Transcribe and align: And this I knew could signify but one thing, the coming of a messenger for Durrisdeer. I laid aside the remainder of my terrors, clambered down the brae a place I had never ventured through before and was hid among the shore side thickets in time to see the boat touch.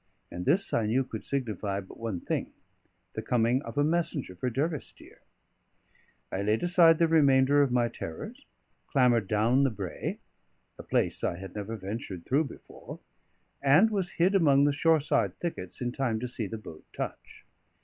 And 0.31 0.45
this 0.47 0.73
I 0.73 0.87
knew 0.87 1.03
could 1.03 1.23
signify 1.23 1.79
but 1.79 1.99
one 1.99 2.21
thing, 2.21 2.51
the 3.13 3.21
coming 3.21 3.61
of 3.61 3.77
a 3.77 3.83
messenger 3.83 4.33
for 4.35 4.49
Durrisdeer. 4.49 5.19
I 6.31 6.41
laid 6.41 6.63
aside 6.63 6.97
the 6.97 7.07
remainder 7.07 7.61
of 7.61 7.71
my 7.71 7.87
terrors, 7.87 8.43
clambered 8.87 9.27
down 9.27 9.61
the 9.61 9.69
brae 9.69 10.17
a 10.79 10.81
place 10.81 11.23
I 11.23 11.37
had 11.37 11.53
never 11.53 11.75
ventured 11.77 12.25
through 12.25 12.45
before 12.45 12.99
and 13.61 13.91
was 13.91 14.13
hid 14.13 14.33
among 14.33 14.63
the 14.63 14.73
shore 14.73 14.99
side 15.01 15.37
thickets 15.37 15.81
in 15.81 15.91
time 15.91 16.19
to 16.21 16.27
see 16.27 16.47
the 16.47 16.57
boat 16.57 16.83
touch. 16.93 17.45